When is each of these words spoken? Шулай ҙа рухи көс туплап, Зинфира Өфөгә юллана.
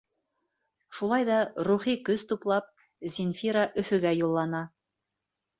Шулай 0.99 1.27
ҙа 1.27 1.35
рухи 1.67 1.95
көс 2.09 2.25
туплап, 2.31 2.71
Зинфира 3.19 3.67
Өфөгә 3.83 4.15
юллана. 4.25 4.67